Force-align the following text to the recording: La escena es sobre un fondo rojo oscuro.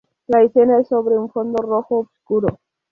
La 0.25 0.41
escena 0.41 0.79
es 0.79 0.87
sobre 0.87 1.15
un 1.15 1.29
fondo 1.29 1.61
rojo 1.61 1.99
oscuro. 2.11 2.57